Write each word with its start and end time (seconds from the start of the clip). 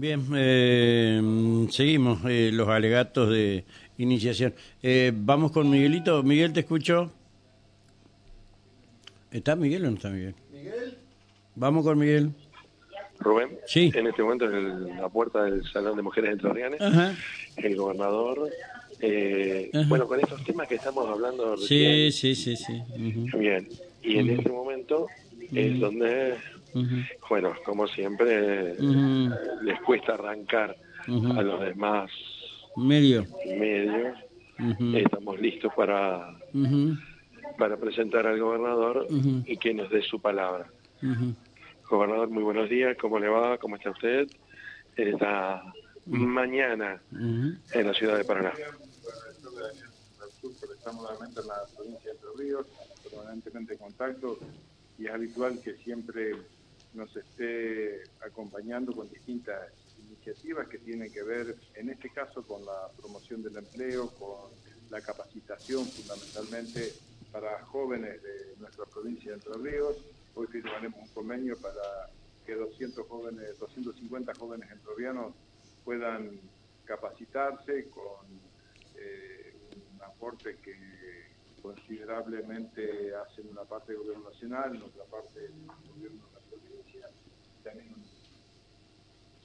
Bien, 0.00 0.24
eh, 0.34 1.20
seguimos 1.68 2.20
eh, 2.26 2.50
los 2.54 2.66
alegatos 2.68 3.28
de 3.28 3.66
iniciación. 3.98 4.54
Eh, 4.82 5.12
vamos 5.14 5.52
con 5.52 5.68
Miguelito. 5.68 6.22
Miguel, 6.22 6.54
te 6.54 6.60
escucho. 6.60 7.12
¿Está 9.30 9.56
Miguel 9.56 9.84
o 9.84 9.90
no 9.90 9.96
está 9.98 10.08
Miguel? 10.08 10.34
Miguel. 10.50 10.96
Vamos 11.54 11.84
con 11.84 11.98
Miguel. 11.98 12.30
Rubén, 13.18 13.50
Sí. 13.66 13.92
en 13.94 14.06
este 14.06 14.22
momento 14.22 14.46
en 14.46 14.96
la 14.96 15.10
puerta 15.10 15.44
del 15.44 15.62
Salón 15.70 15.96
de 15.96 16.02
Mujeres 16.02 16.30
Entrerrianas, 16.30 16.80
Ajá. 16.80 17.14
el 17.58 17.76
gobernador, 17.76 18.48
eh, 19.00 19.70
bueno, 19.88 20.06
con 20.08 20.18
estos 20.18 20.42
temas 20.44 20.66
que 20.66 20.76
estamos 20.76 21.06
hablando 21.10 21.58
Sí, 21.58 22.08
recién, 22.08 22.12
sí, 22.12 22.34
sí, 22.34 22.56
sí. 22.56 22.82
Bien, 23.36 23.68
y 24.02 24.16
en 24.16 24.30
Ujú. 24.30 24.38
este 24.40 24.50
momento 24.50 25.06
es 25.52 25.72
Ujú. 25.72 25.78
Ujú, 26.74 26.96
bueno, 27.28 27.54
como 27.64 27.86
siempre, 27.88 28.72
ujú, 28.78 29.34
les 29.62 29.80
cuesta 29.82 30.14
arrancar 30.14 30.76
ujú. 31.08 31.32
a 31.32 31.42
los 31.42 31.60
demás 31.60 32.10
Medio. 32.76 33.26
medios, 33.44 34.18
Ujú, 34.58 34.96
estamos 34.96 35.40
listos 35.40 35.72
para, 35.74 36.38
para 37.58 37.76
presentar 37.78 38.26
al 38.26 38.38
gobernador 38.38 39.06
y 39.44 39.56
que 39.56 39.72
nos 39.72 39.90
dé 39.90 40.02
su 40.02 40.20
palabra. 40.20 40.70
Gobernador, 41.88 42.28
muy 42.28 42.42
buenos 42.42 42.68
días, 42.68 42.96
¿cómo 43.00 43.18
le 43.18 43.28
va? 43.28 43.56
¿Cómo 43.58 43.76
está 43.76 43.90
usted? 43.90 44.28
Esta 44.96 45.62
mañana 46.04 47.02
en 47.10 47.86
la 47.86 47.94
ciudad 47.94 48.16
de 48.18 48.24
Paraná. 48.24 48.52
Estamos 50.76 51.02
nuevamente 51.02 51.40
en 51.40 51.46
la 51.46 51.54
provincia 51.76 52.10
de 52.10 52.16
Entre 52.16 52.28
Ríos, 52.36 52.66
permanentemente 53.02 53.72
en 53.72 53.78
contacto 53.78 54.40
y 54.98 55.06
es 55.06 55.12
habitual 55.12 55.60
que 55.60 55.74
siempre 55.76 56.36
nos 56.94 57.14
esté 57.16 58.02
acompañando 58.20 58.92
con 58.92 59.08
distintas 59.08 59.72
iniciativas 59.98 60.68
que 60.68 60.78
tienen 60.78 61.12
que 61.12 61.22
ver, 61.22 61.56
en 61.74 61.90
este 61.90 62.10
caso, 62.10 62.42
con 62.42 62.64
la 62.64 62.88
promoción 62.96 63.42
del 63.42 63.56
empleo, 63.56 64.10
con 64.18 64.50
la 64.90 65.00
capacitación 65.00 65.86
fundamentalmente 65.86 66.92
para 67.30 67.64
jóvenes 67.66 68.22
de 68.22 68.56
nuestra 68.58 68.84
provincia 68.86 69.30
de 69.30 69.36
Entre 69.36 69.52
Ríos. 69.54 69.96
Hoy 70.34 70.46
firmaremos 70.48 71.00
un 71.00 71.08
convenio 71.08 71.56
para 71.58 72.10
que 72.44 72.54
200 72.54 73.06
jóvenes, 73.06 73.58
250 73.58 74.34
jóvenes 74.34 74.70
entrerrianos 74.70 75.34
puedan 75.84 76.40
capacitarse 76.84 77.88
con 77.90 78.26
eh, 78.96 79.54
un 79.94 80.02
aporte 80.02 80.56
que 80.56 80.74
considerablemente 81.62 83.14
hacen 83.14 83.48
una 83.48 83.62
parte 83.62 83.92
del 83.92 84.02
gobierno 84.02 84.30
nacional, 84.30 84.82
otra 84.82 85.04
parte 85.04 85.40
del 85.40 85.52
gobierno 85.94 86.30
provincia, 86.32 86.39
también 87.62 87.92
un 87.94 88.04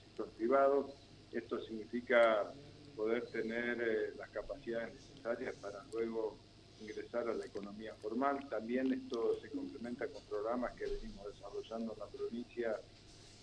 sector 0.04 0.30
privado. 0.32 0.88
Esto 1.32 1.60
significa 1.62 2.52
poder 2.96 3.26
tener 3.28 3.82
eh, 3.82 4.14
las 4.18 4.30
capacidades 4.30 4.94
necesarias 4.94 5.56
para 5.58 5.84
luego 5.92 6.38
ingresar 6.80 7.28
a 7.30 7.34
la 7.34 7.46
economía 7.46 7.94
formal. 7.96 8.48
También 8.50 8.92
esto 8.94 9.40
se 9.42 9.50
complementa 9.50 10.08
con 10.08 10.24
programas 10.26 10.74
que 10.74 10.86
venimos 10.86 11.26
desarrollando 11.34 11.94
en 11.94 12.00
la 12.00 12.08
provincia, 12.08 12.80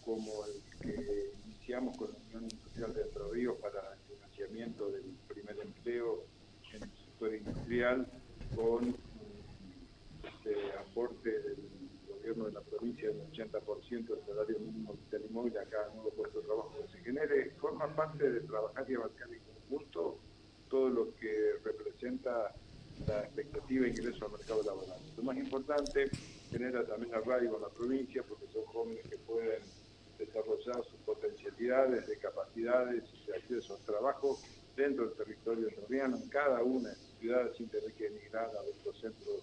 como 0.04 0.44
el 0.46 0.80
que 0.80 1.32
iniciamos 1.44 1.96
con 1.96 2.12
la 2.12 2.18
Unión 2.18 2.44
Industrial 2.44 2.94
de 2.94 3.02
Entre 3.02 3.52
para 3.60 3.94
el 3.94 4.00
financiamiento 4.16 4.90
del 4.90 5.16
primer 5.28 5.58
empleo 5.60 6.24
en 6.72 6.82
el 6.82 6.90
sector 6.90 7.34
industrial, 7.34 8.06
con 8.54 8.94
este, 10.24 10.72
aporte 10.78 11.30
del 11.30 11.81
gobierno 12.22 12.44
de 12.44 12.52
la 12.52 12.60
provincia 12.60 13.08
del 13.08 13.20
80% 13.32 14.06
del 14.06 14.26
salario 14.26 14.58
mínimo 14.60 14.94
vital 14.94 15.22
y 15.28 15.32
móvil 15.32 15.58
a 15.58 15.64
cada 15.64 15.92
nuevo 15.94 16.10
puesto 16.10 16.40
de 16.40 16.46
trabajo 16.46 16.72
que 16.80 16.92
se 16.92 17.04
genere. 17.04 17.50
Forma 17.60 17.94
parte 17.96 18.30
de 18.30 18.40
trabajar 18.40 18.86
y 18.88 18.94
abarcar 18.94 19.28
en 19.32 19.40
conjunto 19.40 20.18
todo 20.70 20.88
lo 20.88 21.14
que 21.16 21.54
representa 21.64 22.54
la 23.06 23.24
expectativa 23.24 23.84
de 23.84 23.90
ingreso 23.90 24.24
al 24.24 24.32
mercado 24.32 24.62
laboral. 24.62 25.00
Lo 25.16 25.22
más 25.24 25.36
importante, 25.36 26.10
genera 26.50 26.86
también 26.86 27.12
arraigo 27.14 27.56
en 27.56 27.62
la 27.62 27.68
provincia 27.70 28.22
porque 28.28 28.46
son 28.52 28.64
jóvenes 28.66 29.04
que 29.08 29.16
pueden 29.18 29.62
desarrollar 30.18 30.84
sus 30.84 31.00
potencialidades 31.04 32.06
de 32.06 32.18
capacidades 32.18 33.02
y 33.12 33.26
de 33.26 33.36
acceso 33.36 33.74
al 33.74 33.84
trabajo 33.84 34.38
dentro 34.76 35.06
del 35.06 35.14
territorio 35.16 35.68
entrerriano, 35.68 36.16
en 36.16 36.28
cada 36.28 36.62
una 36.62 36.90
de 36.90 36.94
sus 36.94 37.18
ciudades, 37.18 37.56
sin 37.56 37.68
tener 37.68 37.92
que 37.94 38.06
emigrar 38.06 38.46
a 38.46 38.60
otros 38.62 39.00
centros 39.00 39.42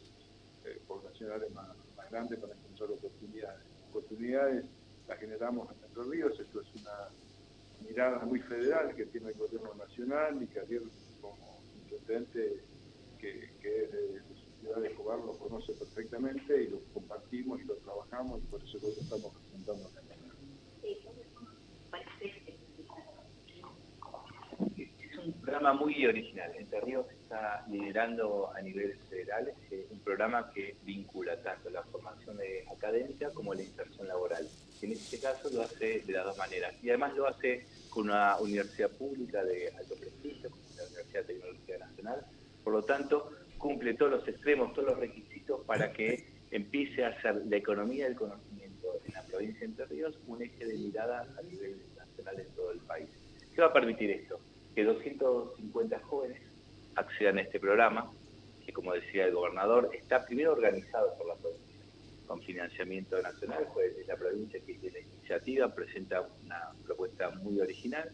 eh, 0.65 0.79
poblacionales 0.87 1.51
más, 1.51 1.75
más 2.09 2.11
grandes 2.11 2.39
para 2.39 2.53
encontrar 2.53 2.91
oportunidades. 2.91 3.61
Oportunidades 3.89 4.65
las 5.07 5.19
generamos 5.19 5.69
en 5.71 5.83
Entre 5.83 6.03
Ríos, 6.03 6.39
esto 6.39 6.61
es 6.61 6.81
una 6.81 7.87
mirada 7.87 8.25
muy 8.25 8.39
federal 8.41 8.95
que 8.95 9.05
tiene 9.05 9.29
el 9.29 9.35
gobierno 9.35 9.73
nacional 9.75 10.41
y 10.41 10.47
que 10.47 10.59
ayer 10.59 10.81
como 11.21 11.59
intendente 11.75 12.61
que, 13.19 13.51
que 13.61 13.83
es 13.83 13.91
de, 13.91 14.01
de 14.01 14.21
ciudad 14.59 14.81
de 14.81 14.89
lo 14.89 15.37
conoce 15.37 15.73
perfectamente 15.73 16.63
y 16.63 16.67
lo 16.67 16.79
compartimos 16.93 17.61
y 17.61 17.65
lo 17.65 17.75
trabajamos 17.77 18.41
y 18.43 18.45
por 18.47 18.63
eso 18.63 18.77
lo 18.81 18.89
estamos 18.89 19.33
presentando 19.33 19.87
acá. 19.87 20.01
Es 24.77 25.17
un 25.17 25.33
muy 25.73 26.05
original. 26.05 26.51
Entre 26.57 26.79
Ríos 26.81 27.05
está 27.11 27.65
liderando 27.69 28.51
a 28.55 28.61
nivel 28.61 28.95
federal 29.09 29.53
eh, 29.71 29.87
un 29.89 29.99
programa 29.99 30.51
que 30.51 30.75
vincula 30.83 31.35
tanto 31.41 31.69
la 31.69 31.83
formación 31.83 32.37
de 32.37 32.65
académica 32.75 33.29
como 33.33 33.53
la 33.53 33.61
inserción 33.61 34.07
laboral. 34.07 34.47
En 34.81 34.91
este 34.91 35.19
caso 35.19 35.49
lo 35.51 35.61
hace 35.61 36.01
de 36.01 36.13
las 36.13 36.25
dos 36.25 36.37
maneras 36.37 36.73
y 36.81 36.89
además 36.89 37.15
lo 37.15 37.27
hace 37.27 37.65
con 37.89 38.09
una 38.09 38.37
universidad 38.39 38.89
pública 38.91 39.43
de 39.43 39.69
alto 39.77 39.95
prestigio, 39.95 40.49
como 40.49 40.63
la 40.77 40.83
Universidad 40.83 41.25
Tecnológica 41.25 41.77
Nacional. 41.77 42.25
Por 42.63 42.73
lo 42.73 42.83
tanto, 42.83 43.31
cumple 43.57 43.93
todos 43.95 44.11
los 44.11 44.27
extremos, 44.27 44.73
todos 44.73 44.89
los 44.89 44.99
requisitos 44.99 45.61
para 45.65 45.91
que 45.91 46.25
empiece 46.51 47.05
a 47.05 47.21
ser 47.21 47.45
la 47.45 47.57
economía 47.57 48.05
del 48.05 48.15
conocimiento 48.15 48.87
en 49.05 49.13
la 49.13 49.23
provincia 49.23 49.59
de 49.59 49.65
Entre 49.65 49.85
Ríos 49.85 50.17
un 50.27 50.41
eje 50.41 50.65
de 50.65 50.77
mirada 50.77 51.27
a 51.37 51.41
nivel 51.43 51.77
nacional 51.97 52.39
en 52.39 52.47
todo 52.55 52.71
el 52.71 52.79
país. 52.79 53.09
¿Qué 53.53 53.61
va 53.61 53.67
a 53.67 53.73
permitir 53.73 54.09
esto? 54.11 54.39
Que 54.75 54.83
250 54.83 55.99
jóvenes 55.99 56.41
accedan 56.95 57.37
a 57.37 57.41
este 57.41 57.59
programa, 57.59 58.11
que 58.65 58.73
como 58.73 58.93
decía 58.93 59.25
el 59.25 59.33
gobernador, 59.33 59.89
está 59.93 60.25
primero 60.25 60.53
organizado 60.53 61.15
por 61.17 61.27
la 61.27 61.35
provincia, 61.35 61.65
con 62.27 62.41
financiamiento 62.41 63.19
nacional, 63.21 63.67
pues 63.73 63.97
es 63.97 64.07
la 64.07 64.15
provincia 64.15 64.59
que 64.59 64.75
tiene 64.75 64.99
la 64.99 65.05
iniciativa, 65.05 65.73
presenta 65.73 66.21
una 66.45 66.71
propuesta 66.85 67.31
muy 67.31 67.59
original, 67.59 68.11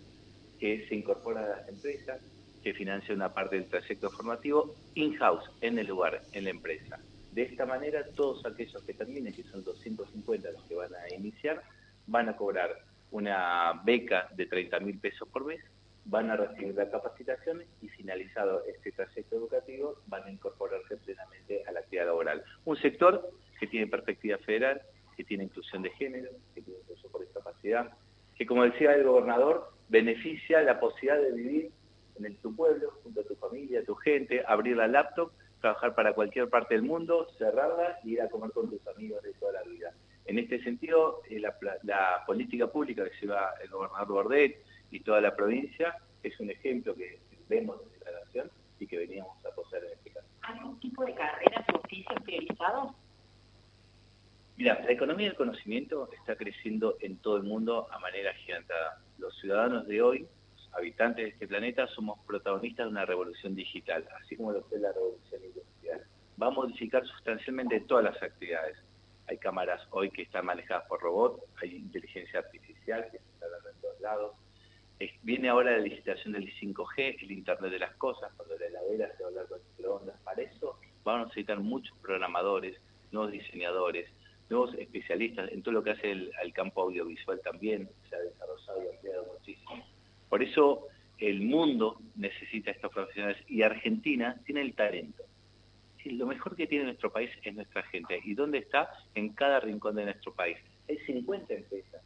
que 0.60 0.88
se 0.88 0.96
incorpora 0.96 1.44
a 1.44 1.50
las 1.58 1.70
empresas, 1.70 2.22
que 2.64 2.74
financia 2.74 3.14
una 3.14 3.34
parte 3.34 3.58
del 3.58 3.70
trayecto 3.70 4.10
formativo 4.10 4.74
in-house, 4.96 5.52
en 5.62 5.78
el 5.78 5.88
lugar, 5.88 6.22
en 6.32 6.46
la 6.46 6.50
empresa. 6.52 6.98
De 7.32 7.44
esta 7.44 7.66
manera, 7.66 8.06
todos 8.16 8.46
aquellos 8.46 8.82
que 8.84 8.94
terminen, 8.94 9.34
que 9.34 9.44
son 9.44 9.64
250 9.64 10.52
los 10.52 10.64
que 10.64 10.76
van 10.76 10.96
a 10.96 11.14
iniciar, 11.14 11.62
van 12.08 12.30
a 12.30 12.38
cobrar 12.38 12.72
una 13.12 13.82
beca 13.84 14.30
de 14.36 14.46
30 14.46 14.80
mil 14.80 14.98
pesos 14.98 15.28
por 15.28 15.46
mes, 15.46 15.62
van 16.06 16.30
a 16.30 16.36
recibir 16.36 16.76
la 16.76 16.90
capacitación 16.90 17.64
y 17.82 17.90
finalizado 17.90 18.64
este 18.66 18.92
trayecto 18.92 19.36
educativo 19.36 19.96
van 20.08 20.24
a 20.24 20.32
incorporarse 20.32 20.98
plenamente 20.98 21.64
a 21.68 21.72
la 21.72 21.80
actividad 21.80 22.06
laboral. 22.06 22.44
Un 22.66 22.78
sector 22.78 23.32
que 23.60 23.68
tiene 23.68 23.88
perspectiva 23.88 24.38
federal, 24.40 24.82
que 25.18 25.24
tiene 25.24 25.46
inclusión 25.46 25.82
de 25.82 25.90
género, 25.92 26.30
que 26.54 26.62
tiene 26.62 26.80
inclusión 26.82 27.12
por 27.12 27.22
discapacidad, 27.22 27.92
que 28.36 28.46
como 28.46 28.64
decía 28.64 28.94
el 28.94 29.04
gobernador, 29.04 29.72
beneficia 29.90 30.62
la 30.62 30.80
posibilidad 30.80 31.22
de 31.22 31.32
vivir 31.32 31.72
en 32.18 32.26
el, 32.26 32.38
tu 32.38 32.56
pueblo, 32.56 32.92
junto 33.04 33.22
a 33.22 33.24
tu 33.24 33.36
familia, 33.36 33.80
a 33.80 33.84
tu 33.84 33.96
gente, 33.96 34.44
abrir 34.46 34.78
la 34.78 34.88
laptop, 34.88 35.32
trabajar 35.60 35.96
para 35.96 36.14
cualquier 36.14 36.50
parte 36.50 36.76
del 36.76 36.84
mundo, 36.84 37.28
cerrarla 37.38 38.00
y 38.04 38.14
ir 38.14 38.22
a 38.22 38.30
comer 38.30 38.52
con 38.52 38.70
tus 38.70 38.86
amigos 38.88 39.24
de 39.24 39.34
toda 39.34 39.54
la 39.54 39.64
vida. 39.64 39.92
En 40.26 40.40
este 40.40 40.62
sentido, 40.64 41.22
eh, 41.30 41.40
la, 41.40 41.56
la, 41.84 42.24
política 42.26 42.68
pública 42.68 43.04
que 43.06 43.12
lleva 43.22 43.54
el 43.64 43.70
gobernador 43.70 44.08
Bordet 44.08 44.64
y 44.92 45.00
toda 45.02 45.22
la 45.22 45.36
provincia 45.36 45.96
es 46.24 46.40
un 46.40 46.50
ejemplo 46.50 46.96
que 46.96 47.20
vemos 47.48 47.82
en 47.82 47.92
declaración 47.92 48.52
y 48.80 48.88
que 48.88 48.98
veníamos 48.98 49.46
a 49.46 49.56
posar 49.56 49.84
en 49.84 49.92
este 49.92 50.12
caso. 50.12 50.28
¿Algún 50.42 50.80
tipo 50.80 51.06
de 51.06 51.14
carreras 51.14 51.66
o 51.74 51.78
oficios 51.78 52.22
priorizados? 52.24 52.94
Mira, 54.58 54.82
la 54.86 54.92
economía 54.92 55.28
del 55.28 55.36
conocimiento 55.36 56.10
está 56.14 56.36
creciendo 56.36 56.96
en 57.02 57.18
todo 57.18 57.38
el 57.38 57.44
mundo 57.44 57.88
a 57.92 58.00
manera 58.00 58.34
gigantada. 58.36 59.02
Los 59.18 59.38
ciudadanos 59.40 59.86
de 59.86 60.02
hoy, 60.02 60.28
los 60.56 60.74
habitantes 60.74 61.26
de 61.26 61.32
este 61.32 61.48
planeta, 61.48 61.88
somos 61.88 62.20
protagonistas 62.26 62.86
de 62.86 62.92
una 62.92 63.06
revolución 63.06 63.54
digital, 63.54 64.08
así 64.22 64.38
como 64.38 64.54
lo 64.54 64.64
fue 64.64 64.80
la 64.80 64.94
revolución 64.94 65.44
industrial. 65.44 66.06
Va 66.42 66.48
a 66.48 66.52
modificar 66.52 67.06
sustancialmente 67.06 67.82
todas 67.82 68.06
las 68.06 68.24
actividades. 68.24 68.78
Hay 69.28 69.38
cámaras 69.40 69.82
hoy 69.92 70.10
que 70.10 70.22
están 70.22 70.46
manejadas 70.46 70.88
por 70.88 71.02
robots, 71.02 71.44
hay 71.62 71.76
inteligencia 71.76 72.40
artificial 72.40 73.04
que 73.12 73.18
se 73.18 73.30
está 73.34 73.50
dando 73.50 73.70
en 73.70 73.82
todos 73.82 74.00
lados. 74.00 74.36
Viene 75.24 75.50
ahora 75.50 75.72
la 75.72 75.80
licitación 75.80 76.34
del 76.34 76.54
5G, 76.54 77.18
el 77.22 77.32
Internet 77.32 77.72
de 77.72 77.80
las 77.80 77.96
Cosas, 77.96 78.32
cuando 78.38 78.58
la 78.58 78.68
heladera 78.68 79.12
se 79.18 79.24
va 79.24 79.28
a 79.28 79.30
hablar 79.30 79.48
con 79.48 79.60
microondas. 79.72 80.18
Para 80.24 80.42
eso 80.42 80.80
vamos 81.04 81.24
a 81.24 81.26
necesitar 81.26 81.60
muchos 81.60 81.98
programadores, 81.98 82.80
nuevos 83.12 83.32
diseñadores, 83.32 84.10
nuevos 84.50 84.74
especialistas 84.76 85.52
en 85.52 85.64
todo 85.64 85.74
lo 85.74 85.84
que 85.84 85.92
hace 85.92 86.12
el, 86.12 86.32
el 86.42 86.54
campo 86.54 86.84
audiovisual 86.84 87.42
también, 87.44 87.90
se 88.10 88.16
ha 88.16 88.20
desarrollado 88.20 88.84
y 88.84 88.96
ampliado 88.96 89.26
muchísimo 89.34 89.86
Por 90.30 90.44
eso 90.44 90.88
el 91.18 91.42
mundo 91.42 92.00
necesita 92.16 92.72
estos 92.72 92.92
profesionales 92.92 93.38
y 93.48 93.64
Argentina 93.64 94.40
tiene 94.46 94.62
el 94.62 94.74
talento. 94.76 95.24
Lo 96.06 96.28
mejor 96.28 96.56
que 96.56 96.68
tiene 96.68 96.86
nuestro 96.86 97.12
país 97.12 97.32
es 97.42 97.56
nuestra 97.56 97.82
gente. 97.84 98.22
¿Y 98.24 98.36
dónde 98.36 98.60
está? 98.60 98.92
En 99.16 99.30
cada 99.34 99.60
rincón 99.60 99.96
de 99.96 100.06
nuestro 100.06 100.34
país. 100.34 100.58
Hay 100.88 101.00
50 101.00 101.52
empresas 101.52 102.02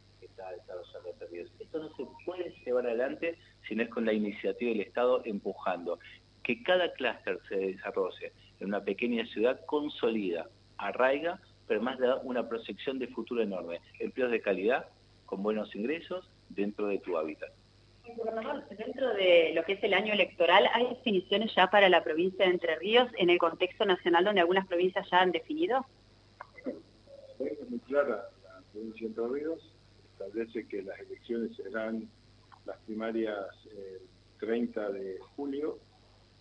que 0.48 0.60
están 0.60 0.78
desarrollando 0.78 1.18
servicios. 1.18 1.50
Esto 1.60 1.78
no 1.78 1.88
se 1.96 2.06
puede 2.24 2.50
llevar 2.64 2.86
adelante 2.86 3.38
si 3.68 3.74
no 3.74 3.82
es 3.82 3.88
con 3.88 4.04
la 4.04 4.12
iniciativa 4.12 4.70
del 4.70 4.80
Estado 4.80 5.22
empujando. 5.24 5.98
Que 6.42 6.62
cada 6.62 6.92
clúster 6.94 7.38
se 7.48 7.56
desarrolle 7.56 8.32
en 8.60 8.68
una 8.68 8.82
pequeña 8.82 9.26
ciudad 9.26 9.64
consolida, 9.66 10.48
arraiga, 10.78 11.40
pero 11.68 11.82
más 11.82 11.98
da 11.98 12.16
una 12.16 12.48
proyección 12.48 12.98
de 12.98 13.08
futuro 13.08 13.42
enorme. 13.42 13.80
Empleos 13.98 14.30
de 14.30 14.40
calidad, 14.40 14.88
con 15.26 15.42
buenos 15.42 15.74
ingresos, 15.76 16.28
dentro 16.48 16.88
de 16.88 16.98
tu 16.98 17.16
hábitat. 17.16 17.50
Dentro 18.76 19.14
de 19.14 19.52
lo 19.54 19.62
que 19.64 19.74
es 19.74 19.84
el 19.84 19.94
año 19.94 20.12
electoral, 20.12 20.68
¿hay 20.72 20.88
definiciones 20.88 21.54
ya 21.54 21.68
para 21.68 21.88
la 21.88 22.02
provincia 22.02 22.44
de 22.44 22.52
Entre 22.52 22.76
Ríos 22.76 23.08
en 23.16 23.30
el 23.30 23.38
contexto 23.38 23.84
nacional 23.84 24.24
donde 24.24 24.40
algunas 24.40 24.66
provincias 24.66 25.08
ya 25.10 25.20
han 25.20 25.30
definido? 25.30 25.86
Es 27.38 27.70
muy 27.70 27.78
clara 27.80 28.30
la 28.42 28.62
provincia 28.72 29.00
de 29.02 29.06
Entre 29.06 29.28
Ríos, 29.28 29.76
establece 30.20 30.66
que 30.66 30.82
las 30.82 30.98
elecciones 31.00 31.56
serán 31.56 32.08
las 32.66 32.76
primarias 32.80 33.46
el 33.72 34.00
30 34.38 34.90
de 34.90 35.18
julio 35.34 35.78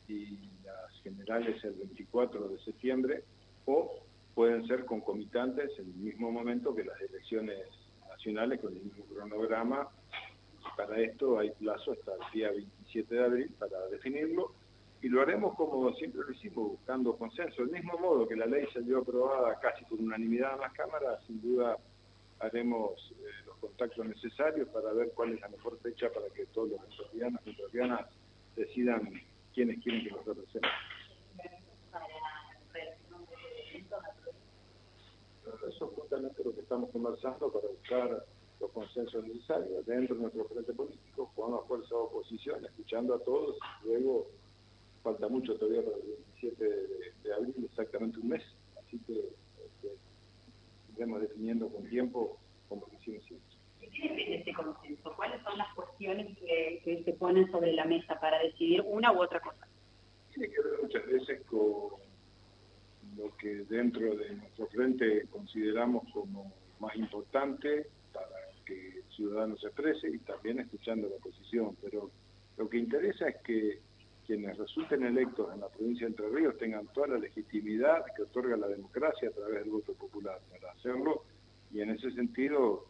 y 0.07 0.37
las 0.65 1.01
generales 1.01 1.63
el 1.63 1.73
24 1.73 2.49
de 2.49 2.59
septiembre, 2.59 3.23
o 3.65 3.99
pueden 4.35 4.67
ser 4.67 4.85
concomitantes 4.85 5.71
en 5.79 5.85
el 5.85 5.95
mismo 5.95 6.31
momento 6.31 6.75
que 6.75 6.83
las 6.83 6.99
elecciones 7.01 7.59
nacionales 8.09 8.59
con 8.59 8.75
el 8.75 8.81
mismo 8.81 9.05
cronograma 9.05 9.87
para 10.75 10.99
esto 10.99 11.39
hay 11.39 11.51
plazo 11.51 11.93
hasta 11.93 12.13
el 12.13 12.31
día 12.33 12.51
27 12.51 13.15
de 13.15 13.23
abril 13.23 13.51
para 13.59 13.87
definirlo 13.87 14.53
y 15.01 15.07
lo 15.07 15.21
haremos 15.21 15.55
como 15.55 15.93
siempre 15.93 16.21
lo 16.25 16.31
hicimos, 16.31 16.71
buscando 16.71 17.15
consenso. 17.15 17.63
Del 17.63 17.71
mismo 17.71 17.97
modo 17.97 18.27
que 18.27 18.35
la 18.35 18.45
ley 18.45 18.65
salió 18.73 18.99
aprobada 18.99 19.57
casi 19.61 19.85
por 19.85 19.99
unanimidad 19.99 20.55
en 20.55 20.61
las 20.61 20.73
cámaras, 20.73 21.23
sin 21.25 21.41
duda 21.41 21.77
haremos 22.39 23.12
eh, 23.12 23.45
los 23.45 23.57
contactos 23.57 24.06
necesarios 24.06 24.68
para 24.69 24.94
ver 24.94 25.12
cuál 25.13 25.33
es 25.33 25.41
la 25.41 25.50
mejor 25.50 25.80
fecha 25.80 26.12
para 26.12 26.30
que 26.30 26.45
todos 26.47 26.69
los 26.71 26.81
entrerrianos 26.83 27.41
y 27.45 27.50
entrerrianas 27.50 28.06
decidan 28.56 29.12
quiénes 29.53 29.81
quieren 29.83 30.03
que 30.03 30.12
los 30.12 30.25
representen. 30.25 30.71
Eso 35.68 35.86
es 35.86 35.95
justamente 35.95 36.44
lo 36.44 36.53
que 36.53 36.62
estamos 36.62 36.89
conversando 36.91 37.51
para 37.51 37.68
buscar 37.68 38.25
los 38.59 38.71
consensos 38.71 39.25
necesarios 39.25 39.86
dentro 39.86 40.15
de 40.15 40.21
nuestro 40.21 40.45
frente 40.45 40.74
político, 40.74 41.31
con 41.36 41.51
la 41.51 41.59
fuerza 41.59 41.89
de 41.89 42.01
oposición, 42.01 42.65
escuchando 42.65 43.15
a 43.15 43.19
todos. 43.19 43.57
Luego, 43.83 44.27
falta 45.01 45.27
mucho 45.27 45.56
todavía 45.56 45.83
para 45.83 45.97
el 45.97 46.03
27 46.41 46.65
de, 47.24 47.33
abril, 47.33 47.56
exactamente 47.65 48.19
un 48.19 48.30
mes. 48.30 48.44
Así 48.77 49.00
que 49.00 49.30
iremos 51.00 51.22
definiendo 51.22 51.69
con 51.69 51.88
tiempo 51.88 52.38
hicimos 53.00 53.24
siempre. 53.24 53.48
¿Qué 53.80 54.01
depende 54.04 54.25
de 54.25 54.36
este 54.36 54.54
consenso? 54.54 55.13
¿Cuáles 55.16 55.42
son 55.44 55.57
las 55.57 55.74
cuestiones 55.74 56.38
que, 56.38 56.81
que 56.84 57.04
se 57.04 57.13
ponen 57.13 57.50
sobre 57.51 57.74
la 57.74 57.86
mesa 57.86 58.19
para 58.19 58.40
decidir 58.40 58.84
una 58.86 59.12
u 59.13 59.22
otra 59.22 59.40
cosa? 59.40 59.68
Tiene 60.34 60.54
que 60.54 60.62
ver 60.62 60.81
muchas 60.84 61.06
veces 61.07 61.42
con 61.46 61.92
lo 63.18 63.36
que 63.38 63.63
dentro 63.69 64.16
de 64.16 64.36
nuestro 64.36 64.68
frente 64.68 65.25
consideramos 65.31 66.04
como 66.13 66.54
más 66.80 66.96
importante 66.96 67.88
para 68.13 68.28
que 68.66 68.98
el 68.98 69.04
ciudadano 69.16 69.57
se 69.57 69.68
exprese 69.68 70.10
y 70.10 70.19
también 70.19 70.60
escuchando 70.60 71.10
la 71.10 71.16
oposición. 71.16 71.75
Pero 71.81 72.12
lo 72.57 72.69
que 72.69 72.78
interesa 72.78 73.30
es 73.30 73.38
que 73.38 73.80
quienes 74.29 74.55
resulten 74.59 75.03
electos 75.03 75.51
en 75.51 75.61
la 75.61 75.69
provincia 75.69 76.05
de 76.05 76.11
Entre 76.11 76.29
Ríos 76.29 76.55
tengan 76.59 76.85
toda 76.93 77.07
la 77.07 77.17
legitimidad 77.17 78.05
que 78.15 78.21
otorga 78.21 78.55
la 78.57 78.67
democracia 78.67 79.29
a 79.29 79.31
través 79.31 79.61
del 79.61 79.71
voto 79.71 79.93
popular 79.95 80.37
para 80.51 80.71
hacerlo 80.71 81.23
y 81.71 81.81
en 81.81 81.89
ese 81.89 82.11
sentido, 82.11 82.85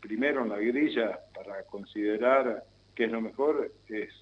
primero 0.00 0.42
en 0.42 0.48
la 0.48 0.58
grilla 0.58 1.20
para 1.32 1.62
considerar 1.66 2.64
qué 2.96 3.04
es 3.04 3.12
lo 3.12 3.20
mejor 3.20 3.70
es 3.86 4.12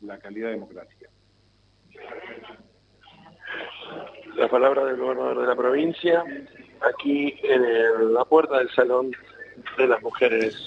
la 0.00 0.20
calidad 0.20 0.50
democrática. 0.50 1.10
La 4.36 4.48
palabra 4.48 4.84
del 4.84 4.96
gobernador 4.96 5.40
de 5.40 5.46
la 5.48 5.56
provincia, 5.56 6.22
aquí 6.88 7.34
en 7.42 8.14
la 8.14 8.24
puerta 8.24 8.58
del 8.58 8.70
salón 8.70 9.10
de 9.76 9.88
las 9.88 10.00
mujeres 10.04 10.64